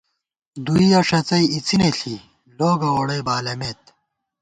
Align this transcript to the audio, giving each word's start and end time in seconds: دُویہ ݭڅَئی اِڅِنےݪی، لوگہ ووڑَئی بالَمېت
دُویہ 0.65 0.99
ݭڅَئی 1.07 1.45
اِڅِنےݪی، 1.55 2.15
لوگہ 2.57 2.89
ووڑَئی 2.95 3.21
بالَمېت 3.27 3.81